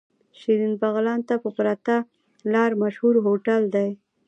شيرين 0.39 0.73
بغلان 0.81 1.19
ته 1.27 1.35
په 1.43 1.49
پرته 1.57 1.95
لاره 2.53 2.75
مشهور 2.83 3.15
هوټل 3.25 3.61
دی. 3.75 3.89